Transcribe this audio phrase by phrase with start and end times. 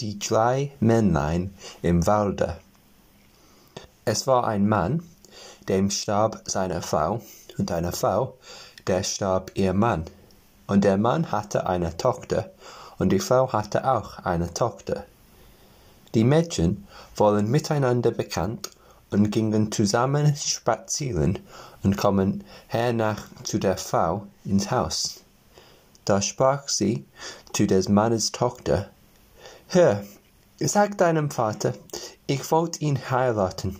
[0.00, 2.56] die drei Männlein im Walde.
[4.04, 5.02] Es war ein Mann,
[5.68, 7.20] dem starb seine Frau,
[7.58, 8.38] und eine Frau,
[8.86, 10.04] der starb ihr Mann.
[10.66, 12.50] Und der Mann hatte eine Tochter,
[12.98, 15.04] und die Frau hatte auch eine Tochter.
[16.14, 16.86] Die Mädchen
[17.16, 18.70] wurden miteinander bekannt
[19.10, 21.38] und gingen zusammen spazieren
[21.82, 25.20] und kommen hernach zu der Frau ins Haus.
[26.04, 27.04] Da sprach sie
[27.52, 28.88] zu des Mannes Tochter,
[29.72, 30.02] Hör,
[30.58, 31.74] sag deinem Vater,
[32.26, 33.78] ich wollt ihn heiraten.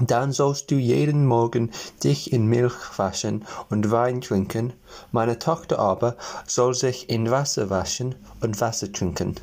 [0.00, 1.72] Dann sollst du jeden Morgen
[2.04, 4.74] dich in Milch waschen und Wein trinken,
[5.10, 9.34] meine Tochter aber soll sich in Wasser waschen und Wasser trinken.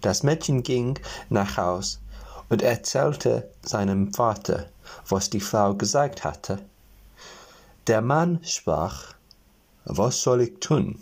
[0.00, 0.98] Das Mädchen ging
[1.28, 2.00] nach Haus
[2.48, 4.70] und erzählte seinem Vater,
[5.10, 6.58] was die Frau gesagt hatte.
[7.86, 9.12] Der Mann sprach,
[9.84, 10.98] was soll ich tun?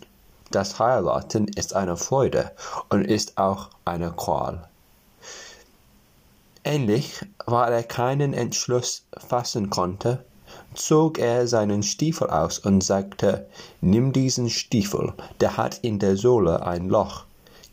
[0.50, 2.52] Das Heiraten ist eine Freude
[2.88, 4.68] und ist auch eine Qual.
[6.62, 10.24] Endlich, weil er keinen Entschluss fassen konnte,
[10.74, 13.46] zog er seinen Stiefel aus und sagte,
[13.80, 17.24] nimm diesen Stiefel, der hat in der Sohle ein Loch,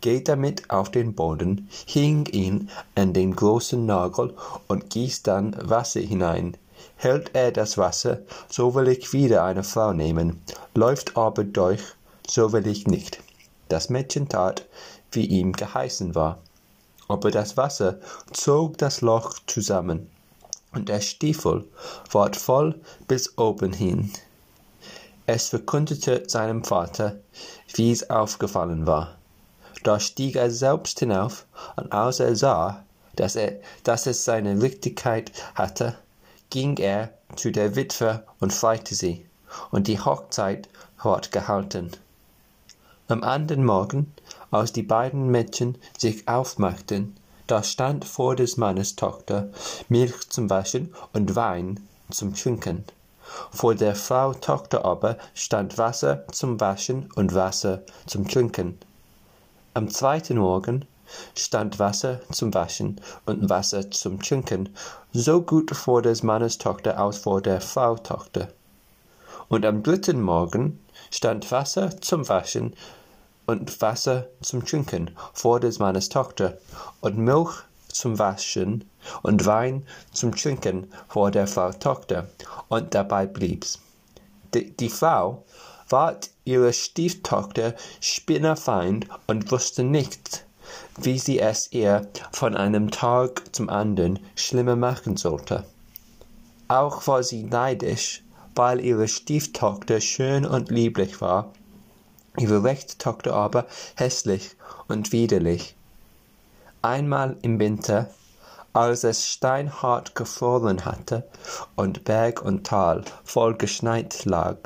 [0.02, 4.34] geh damit auf den Boden, hing ihn an den großen Nagel
[4.68, 6.58] und gieß dann Wasser hinein.
[6.96, 10.42] Hält er das Wasser, so will ich wieder eine Frau nehmen,
[10.74, 11.82] läuft aber durch,
[12.28, 13.20] so will ich nicht.
[13.70, 14.66] Das Mädchen tat,
[15.12, 16.40] wie ihm geheißen war.
[17.08, 18.00] Aber das Wasser
[18.32, 20.10] zog das Loch zusammen,
[20.74, 21.66] und der Stiefel
[22.12, 24.12] ward voll bis oben hin.
[25.26, 27.20] Es verkündete seinem Vater,
[27.76, 29.16] wie es aufgefallen war.
[29.84, 32.84] Da stieg er selbst hinauf, und als er sah,
[33.16, 35.98] dass, er, dass es seine Richtigkeit hatte,
[36.50, 39.26] ging er zu der Witwe und freute sie,
[39.72, 40.70] und die Hochzeit
[41.02, 41.92] ward gehalten.
[43.14, 44.12] Am anderen Morgen,
[44.50, 49.50] als die beiden Mädchen sich aufmachten, da stand vor des Mannes Tochter
[49.88, 52.84] Milch zum Waschen und Wein zum Trinken.
[53.52, 58.80] Vor der Frau Tochter aber stand Wasser zum Waschen und Wasser zum Trinken.
[59.76, 60.86] Am zweiten Morgen
[61.36, 64.70] stand Wasser zum Waschen und Wasser zum Trinken,
[65.12, 68.48] so gut vor des Mannes Tochter als vor der Frau Tochter.
[69.50, 70.80] Und am dritten Morgen
[71.12, 72.74] stand Wasser zum Waschen
[73.46, 76.58] und Wasser zum Trinken vor des Mannes Tochter
[77.02, 78.90] und Milch zum Waschen
[79.22, 82.28] und Wein zum Trinken vor der Frau Tochter,
[82.70, 83.80] und dabei blieb's.
[84.54, 85.44] Die, die Frau
[85.90, 90.46] ward ihre Stieftochter Spinnerfeind und wusste nicht,
[90.98, 95.66] wie sie es ihr von einem Tag zum anderen schlimmer machen sollte.
[96.68, 98.24] Auch war sie neidisch,
[98.56, 101.52] weil ihre Stieftochter schön und lieblich war,
[102.38, 104.56] ihre rechte Tochter aber hässlich
[104.88, 105.76] und widerlich.
[106.82, 108.10] Einmal im Winter,
[108.74, 111.24] als es steinhart gefroren hatte
[111.76, 114.58] und Berg und Tal voll geschneit lag,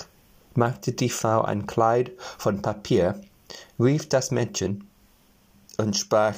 [0.55, 3.21] machte die Frau ein Kleid von Papier,
[3.79, 4.87] rief das Mädchen
[5.77, 6.35] und sprach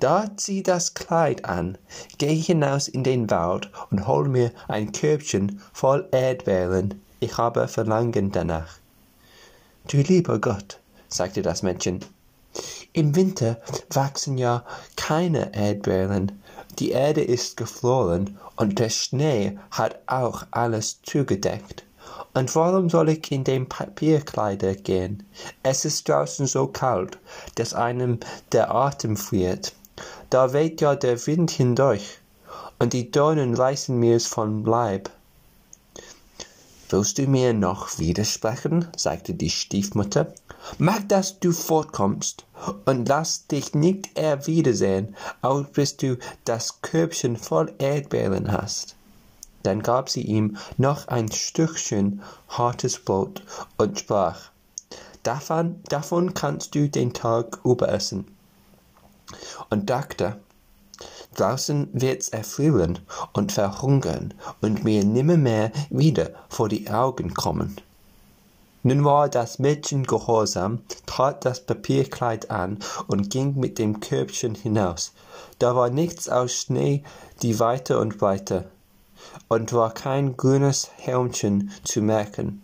[0.00, 1.76] da zieh das Kleid an,
[2.18, 8.30] geh hinaus in den Wald und hol mir ein Körbchen voll Erdbeeren, ich habe Verlangen
[8.30, 8.78] danach.
[9.88, 12.00] Du lieber Gott, sagte das Mädchen,
[12.92, 14.62] im Winter wachsen ja
[14.96, 16.42] keine Erdbeeren,
[16.78, 21.84] die Erde ist gefroren und der Schnee hat auch alles zugedeckt.
[22.34, 25.22] Und warum soll ich in dem Papierkleider gehen?
[25.62, 27.18] Es ist draußen so kalt,
[27.54, 28.20] dass einem
[28.52, 29.72] der Atem friert.
[30.28, 32.18] Da weht ja der Wind hindurch,
[32.78, 35.08] und die Dornen reißen mir's vom Leib.
[36.90, 38.88] Willst du mir noch widersprechen?
[38.96, 40.32] sagte die Stiefmutter.
[40.78, 42.46] Mag, dass du fortkommst
[42.86, 48.96] und lass dich nicht erwiedersehen, auch bis du das Körbchen voll Erdbeeren hast.
[49.64, 53.42] Dann gab sie ihm noch ein Stückchen hartes Brot
[53.76, 54.50] und sprach,
[55.22, 58.26] davon, davon kannst du den Tag über essen
[59.68, 60.38] und dachte,
[61.34, 62.98] draußen wird's erfrieren
[63.32, 67.76] und verhungern und mir nimmermehr wieder vor die Augen kommen.
[68.84, 75.12] Nun war das Mädchen gehorsam, trat das Papierkleid an und ging mit dem Körbchen hinaus.
[75.58, 77.02] Da war nichts aus Schnee
[77.42, 78.70] die Weite und Breite,
[79.48, 82.62] und war kein grünes Helmchen zu merken.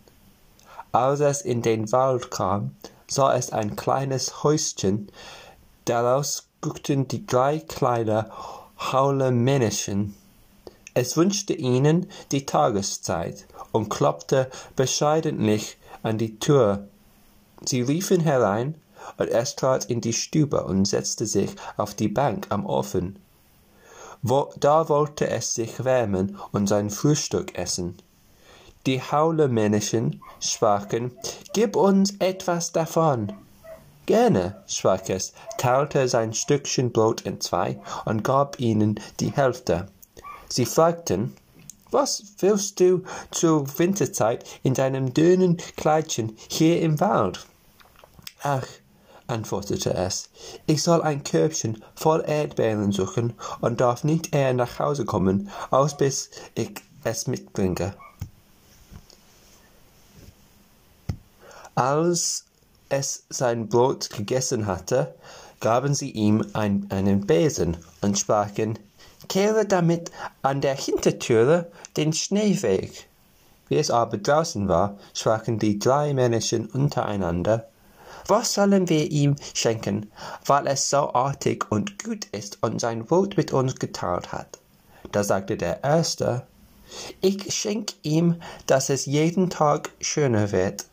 [0.92, 2.76] Als es in den Wald kam,
[3.08, 5.10] sah es ein kleines Häuschen,
[5.84, 8.24] daraus guckten die drei kleinen
[8.78, 10.14] Haulemännchen.
[10.94, 16.88] Es wünschte ihnen die Tageszeit und klopfte bescheidentlich an die Tür.
[17.66, 18.76] Sie riefen herein,
[19.18, 23.18] und es trat in die Stube und setzte sich auf die Bank am Ofen.
[24.22, 27.98] Wo, da wollte es sich wärmen und sein Frühstück essen.
[28.86, 31.12] Die Haulemännchen sprachen,
[31.52, 33.34] Gib uns etwas davon.
[34.06, 39.86] Gerne, sprach es, teilte sein Stückchen Brot in zwei und gab ihnen die Hälfte.
[40.48, 41.34] Sie fragten,
[41.90, 47.46] was willst du zur Winterzeit in deinem dünnen Kleidchen hier im Wald?
[48.42, 48.66] Ach,
[49.26, 50.28] antwortete es,
[50.66, 55.96] ich soll ein Körbchen voll Erdbeeren suchen und darf nicht eher nach Hause kommen, als
[55.96, 57.94] bis ich es mitbringe.
[61.74, 62.44] Als
[62.88, 65.14] es sein Brot gegessen hatte,
[65.60, 68.78] gaben sie ihm ein, einen Besen und sprachen,
[69.28, 70.10] kehre damit
[70.42, 73.08] an der Hintertüre den Schnee weg.
[73.68, 77.66] Wie es aber draußen war, sprachen die drei Männchen untereinander,
[78.26, 80.10] was sollen wir ihm schenken,
[80.46, 84.58] weil es so artig und gut ist und sein Wort mit uns geteilt hat?
[85.12, 86.46] Da sagte der Erste,
[87.20, 90.86] ich schenk ihm, dass es jeden Tag schöner wird.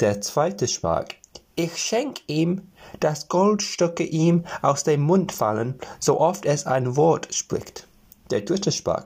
[0.00, 1.04] Der Zweite sprach,
[1.56, 2.62] ich schenk ihm,
[3.00, 7.86] dass Goldstücke ihm aus dem Mund fallen, so oft es ein Wort spricht.
[8.30, 9.04] Der dritte sprach,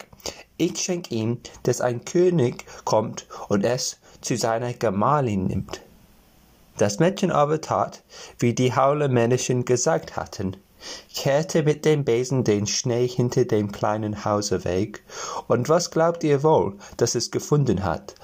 [0.56, 5.80] ich schenk ihm, dass ein König kommt und es zu seiner Gemahlin nimmt.
[6.78, 8.04] Das Mädchen aber tat,
[8.38, 10.56] wie die Haulermännchen gesagt hatten,
[11.12, 15.02] kehrte mit dem Besen den Schnee hinter dem kleinen Hause weg,
[15.48, 18.14] und was glaubt ihr wohl, dass es gefunden hat?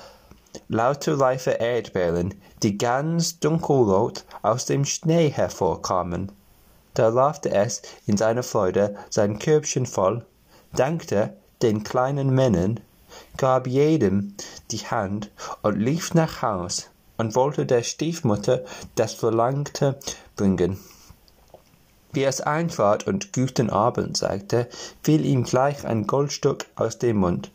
[0.68, 6.32] Lauter reife Erdbeeren, die ganz dunkelrot aus dem Schnee hervorkamen.
[6.94, 10.24] Da raffte es in seiner Freude sein Körbchen voll,
[10.72, 12.80] dankte den kleinen Männern,
[13.36, 14.34] gab jedem
[14.70, 15.30] die Hand
[15.62, 18.64] und lief nach Haus und wollte der Stiefmutter
[18.94, 19.98] das Verlangte
[20.36, 20.78] bringen.
[22.12, 24.68] Wie es eintrat und guten Abend sagte,
[25.02, 27.52] fiel ihm gleich ein Goldstück aus dem Mund.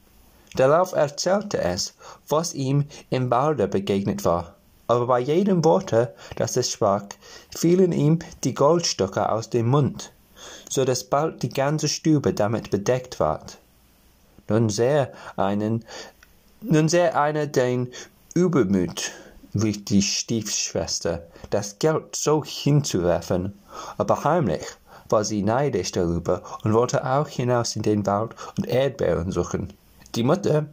[0.55, 1.93] Darauf erzählte es,
[2.27, 4.55] was ihm im Walde begegnet war
[4.87, 7.05] aber bei jedem Worte, das es sprach,
[7.55, 10.11] fielen ihm die Goldstücke aus dem Mund,
[10.69, 13.57] so dass bald die ganze Stube damit bedeckt ward.
[14.47, 15.07] Nun sah
[15.37, 15.85] einen,
[16.61, 17.91] nun sah einer den
[18.35, 19.11] Übermut,
[19.55, 23.57] rief die Stiefschwester, das Geld so hinzuwerfen,
[23.97, 24.65] aber heimlich
[25.09, 29.73] war sie neidisch darüber und wollte auch hinaus in den Wald und Erdbeeren suchen.
[30.15, 30.67] Die Mutter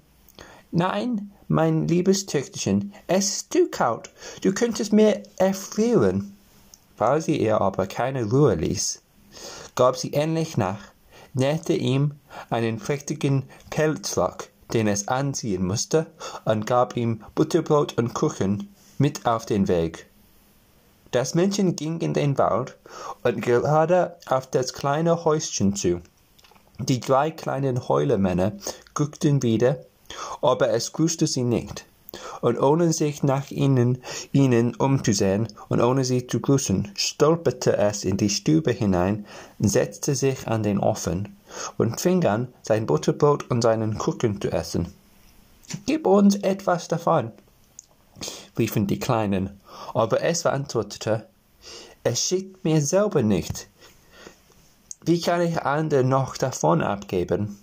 [0.71, 4.11] Nein, mein liebes Töchterchen, es ist zu kalt,
[4.43, 6.37] du könntest mir erfrieren.
[6.97, 9.03] Weil sie ihr aber keine Ruhe ließ,
[9.75, 10.79] gab sie endlich nach,
[11.35, 12.13] nähte ihm
[12.51, 16.07] einen prächtigen Pelzrock, den es anziehen musste,
[16.45, 20.07] und gab ihm Butterbrot und Kuchen mit auf den Weg.
[21.11, 22.79] Das Männchen ging in den Wald
[23.25, 26.01] und gerade auf das kleine Häuschen zu.
[26.83, 28.53] Die drei kleinen Heulemänner
[28.95, 29.79] guckten wieder
[30.41, 31.87] aber es grüßte sie nicht.
[32.41, 34.03] Und ohne sich nach ihnen,
[34.33, 39.25] ihnen umzusehen und ohne sie zu grüßen, stolperte es in die Stube hinein,
[39.59, 41.37] setzte sich an den Ofen
[41.79, 44.93] und fing an, sein Butterbrot und seinen Kuchen zu essen.
[45.87, 47.31] Gib uns etwas davon,
[48.59, 49.59] riefen die Kleinen,
[49.95, 51.27] aber es antwortete,
[52.05, 53.69] es schickt mir selber nicht.
[55.05, 57.59] Wie kann ich anderen noch davon abgeben?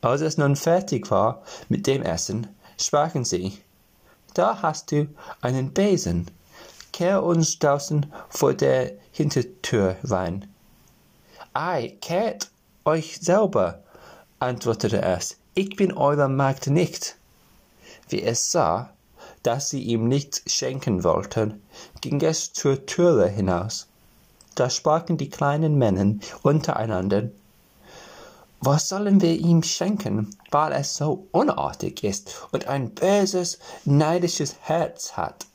[0.00, 2.46] Als es nun fertig war mit dem Essen,
[2.78, 3.58] sprachen sie,
[4.34, 5.08] da hast du
[5.40, 6.30] einen Besen,
[6.92, 10.48] kehr uns draußen vor der Hintertür rein.
[11.52, 12.50] Ei, kehrt
[12.84, 13.82] euch selber,
[14.38, 17.16] antwortete es, ich bin eurer Magd nicht.
[18.08, 18.92] Wie es sah,
[19.42, 21.60] dass sie ihm nichts schenken wollten,
[22.00, 23.89] ging es zur Türe hinaus.
[24.54, 27.30] Da sprachen die kleinen Männer untereinander,
[28.62, 35.16] was sollen wir ihm schenken, weil er so unartig ist und ein böses, neidisches Herz
[35.16, 35.46] hat,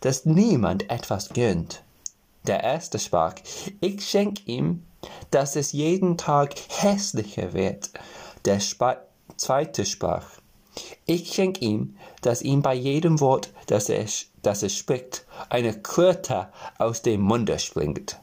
[0.00, 1.82] das niemand etwas gönnt?
[2.46, 3.34] Der erste sprach,
[3.80, 4.82] ich schenk ihm,
[5.30, 7.90] dass es jeden Tag hässlicher wird.
[8.46, 8.96] Der Sp
[9.36, 10.24] zweite sprach,
[11.04, 14.06] ich schenk ihm, dass ihm bei jedem Wort, das er,
[14.42, 18.18] das er spricht, eine Kröte aus dem Munde springt.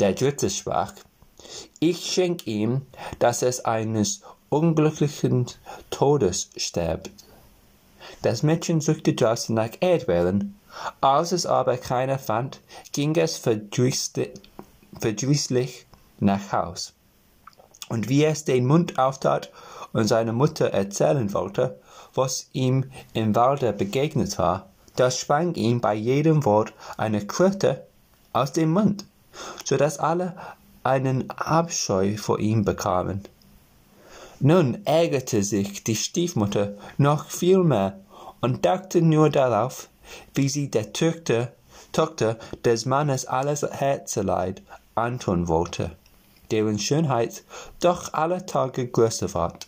[0.00, 0.92] Der dritte sprach,
[1.80, 2.82] ich schenk ihm,
[3.18, 5.46] dass es eines unglücklichen
[5.90, 7.10] Todes stirbt.
[8.22, 10.58] Das Mädchen suchte draußen nach Erdbeeren.
[11.00, 12.60] Als es aber keine fand,
[12.92, 14.26] ging es verdrießlich
[16.20, 16.92] nach Haus.
[17.88, 19.50] Und wie es den Mund auftat
[19.92, 21.80] und seiner Mutter erzählen wollte,
[22.14, 27.86] was ihm im Walde begegnet war, da sprang ihm bei jedem Wort eine Kröte
[28.32, 29.04] aus dem Mund,
[29.64, 30.34] so dass alle
[30.82, 33.22] einen Abscheu vor ihm bekamen.
[34.40, 37.98] Nun ärgerte sich die Stiefmutter noch viel mehr
[38.40, 39.88] und dachte nur darauf,
[40.34, 41.52] wie sie der Tochter,
[41.92, 44.62] Tochter des Mannes alles Herzeleid
[44.94, 45.90] antun wollte,
[46.50, 47.42] deren Schönheit
[47.80, 49.66] doch alle Tage größer ward.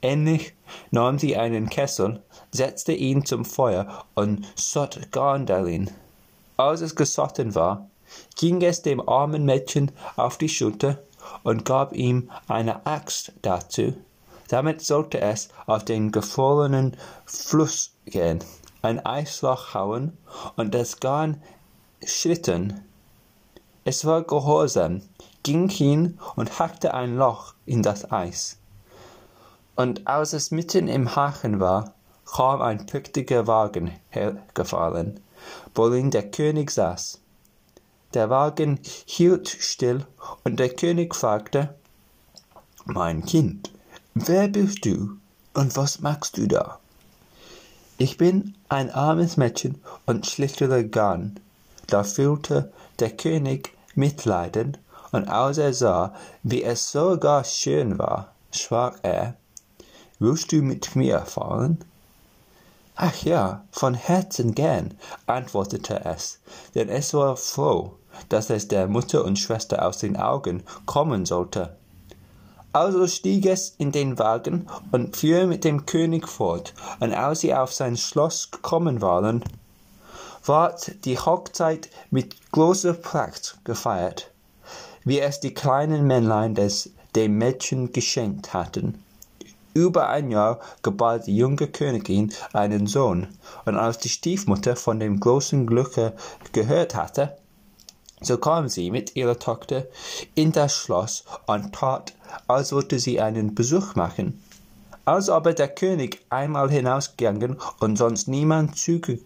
[0.00, 0.54] Endlich
[0.90, 5.90] nahm sie einen Kessel, setzte ihn zum Feuer und sott Garn darin.
[6.56, 7.88] Als es gesotten war,
[8.36, 10.98] ging es dem armen Mädchen auf die Schulter
[11.42, 13.94] und gab ihm eine Axt dazu.
[14.48, 18.40] Damit sollte es auf den gefrorenen Fluss gehen,
[18.82, 20.16] ein Eisloch hauen
[20.56, 21.40] und das Garn
[22.04, 22.80] schlitten.
[23.84, 25.02] Es war gehorsam,
[25.42, 28.58] ging hin und hackte ein Loch in das Eis.
[29.76, 31.94] Und als es mitten im Hachen war,
[32.26, 35.20] kam ein prächtiger Wagen hergefahren,
[35.74, 37.20] worin der König saß.
[38.14, 40.04] Der Wagen hielt still,
[40.44, 41.74] und der König fragte
[42.84, 43.70] Mein Kind,
[44.14, 45.16] wer bist du
[45.54, 46.80] und was machst du da?
[47.98, 51.38] Ich bin ein armes Mädchen und schlittere Garn.
[51.86, 54.76] Da fühlte der König Mitleiden,
[55.12, 59.36] und als er sah, wie es so gar schön war, sprach er
[60.18, 61.78] Willst du mit mir fahren?
[63.02, 64.92] Ach ja, von Herzen gern,
[65.24, 66.38] antwortete es,
[66.74, 67.94] denn es war froh,
[68.28, 71.78] dass es der Mutter und Schwester aus den Augen kommen sollte.
[72.74, 77.54] Also stieg es in den Wagen und fuhr mit dem König fort, und als sie
[77.54, 79.44] auf sein Schloss gekommen waren,
[80.44, 84.30] ward die Hochzeit mit großer Pracht gefeiert,
[85.04, 89.02] wie es die kleinen Männlein des dem Mädchen geschenkt hatten.
[89.72, 93.28] Über ein Jahr gebar die junge Königin einen Sohn,
[93.64, 96.14] und als die Stiefmutter von dem großen Glücke
[96.52, 97.36] gehört hatte,
[98.20, 99.86] so kam sie mit ihrer Tochter
[100.34, 102.14] in das Schloss und tat,
[102.48, 104.42] als wollte sie einen Besuch machen.
[105.04, 109.24] Als aber der König einmal hinausgegangen und sonst niemand zugegen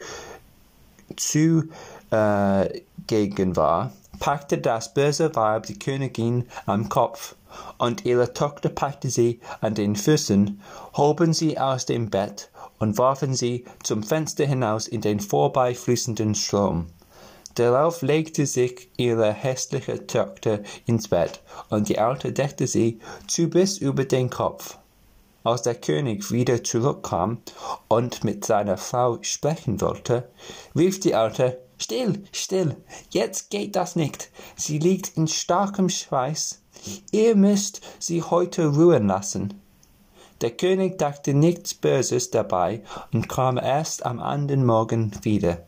[1.17, 1.65] zu,
[2.11, 2.83] äh,
[3.57, 7.37] war, packte das böse Weib die Königin am Kopf,
[7.79, 10.61] und ihre Tochter packte sie an den Füßen,
[10.97, 16.87] hoben sie aus dem Bett und warfen sie zum Fenster hinaus in den vorbeifließenden Strom.
[17.55, 23.79] Darauf legte sich ihre hässliche Tochter ins Bett, und die Alte deckte sie zu bis
[23.79, 24.77] über den Kopf.
[25.45, 27.39] Als der König wieder zurückkam
[27.87, 30.29] und mit seiner Frau sprechen wollte,
[30.75, 32.77] rief die Alte Still, still,
[33.11, 34.31] jetzt geht das nicht.
[34.57, 36.63] Sie liegt in starkem Schweiß.
[37.11, 39.61] Ihr müsst sie heute ruhen lassen.
[40.41, 45.65] Der König dachte nichts Böses dabei und kam erst am anderen Morgen wieder.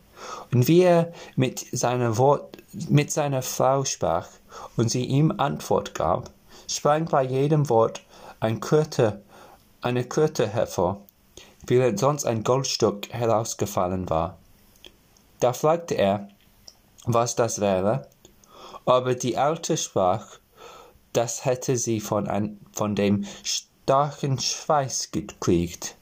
[0.53, 2.57] Und wie er mit seiner, Wort,
[2.89, 4.29] mit seiner Frau sprach
[4.77, 6.31] und sie ihm Antwort gab,
[6.69, 8.03] sprang bei jedem Wort
[8.41, 9.23] ein Kurte,
[9.81, 11.03] eine Kurte hervor,
[11.67, 14.39] während sonst ein Goldstück herausgefallen war.
[15.40, 16.28] Da fragte er,
[17.05, 18.09] was das wäre,
[18.85, 20.38] aber die Alte sprach,
[21.12, 25.97] das hätte sie von, ein, von dem starken Schweiß gekriegt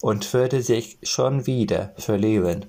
[0.00, 2.66] und würde sich schon wieder verlieren.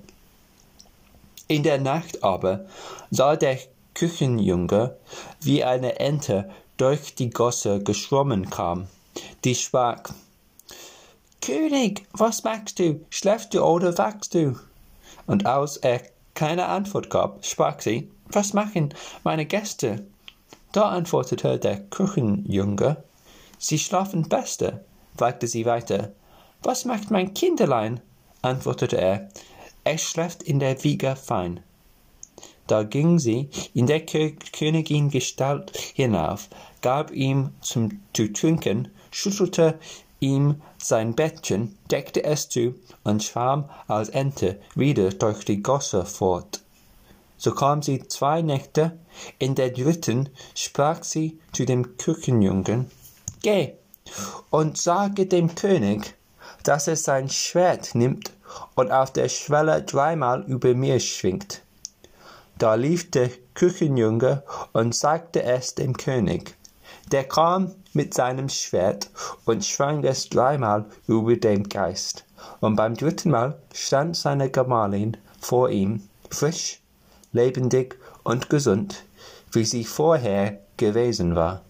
[1.48, 2.66] In der Nacht aber
[3.10, 3.58] sah der
[3.94, 4.96] Küchenjunge,
[5.40, 8.88] wie eine Ente durch die Gosse geschwommen kam.
[9.44, 10.02] Die sprach,
[11.42, 13.04] König, was machst du?
[13.10, 14.56] Schläfst du oder wachst du?
[15.26, 16.02] Und als er
[16.34, 20.06] keine Antwort gab, sprach sie, was machen meine Gäste?
[20.72, 23.02] Da antwortete der Küchenjunge,
[23.58, 24.84] sie schlafen beste,
[25.16, 26.12] fragte sie weiter.
[26.62, 28.00] Was macht mein Kinderlein?
[28.42, 29.28] antwortete er,
[29.84, 31.60] er schläft in der Wiege fein.
[32.66, 36.48] Da ging sie in der Königin Gestalt hinauf,
[36.82, 39.80] gab ihm zum zu trinken, schüttelte
[40.20, 42.74] ihm sein Bettchen, deckte es zu
[43.04, 46.60] und schwamm als Ente wieder durch die Gosse fort.
[47.36, 48.98] So kam sie zwei Nächte,
[49.38, 52.90] in der dritten sprach sie zu dem Küchenjungen,
[53.42, 53.72] Geh
[54.50, 56.14] und sage dem König,
[56.62, 58.32] dass er sein Schwert nimmt
[58.74, 61.62] und auf der Schwelle dreimal über mir schwingt.
[62.58, 64.42] Da lief der Küchenjunge
[64.74, 66.56] und sagte es dem König.
[67.12, 69.10] Der kam mit seinem Schwert
[69.44, 72.24] und schwang es dreimal über dem Geist.
[72.60, 76.80] Und beim dritten Mal stand seine Gemahlin vor ihm, frisch,
[77.32, 79.04] lebendig und gesund,
[79.52, 81.62] wie sie vorher gewesen war.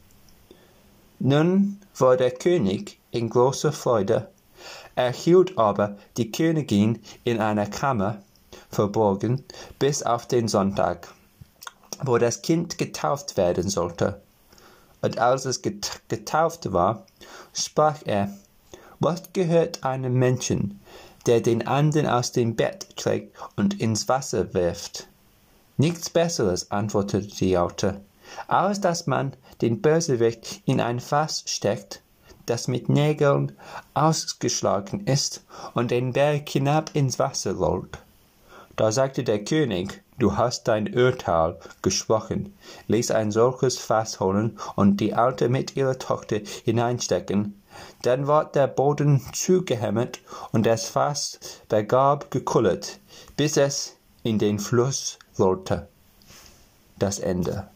[1.19, 4.29] Nun war der König in großer Freude
[4.95, 8.23] er hielt aber die Königin in einer Kammer
[8.71, 9.45] verborgen
[9.79, 11.09] bis auf den Sonntag.
[12.03, 14.23] wo das Kind getauft werden sollte.
[15.03, 17.07] Und als es getauft war,
[17.55, 18.31] sprach er,
[18.99, 20.81] was gehört einem Menschen,
[21.27, 25.07] der den anderen aus dem Bett trägt und ins Wasser wirft?
[25.79, 28.01] Nichts Besseres, antwortete die Alte,
[28.47, 32.03] als dass man den Bösewicht in ein Fass steckt,
[32.45, 33.53] das mit Nägeln
[33.95, 35.43] ausgeschlagen ist
[35.75, 37.99] und den Berg hinab ins Wasser rollt.
[38.77, 42.55] Da sagte der König, du hast dein Urteil gesprochen,
[42.87, 47.61] ließ ein solches Fass holen und die Alte mit ihrer Tochter hineinstecken.
[48.03, 50.21] Dann ward der Boden zugehämmert
[50.53, 52.99] und das Fass begab gekullert,
[53.37, 55.89] bis es in den Fluss rollte.
[56.99, 57.69] Das Ende.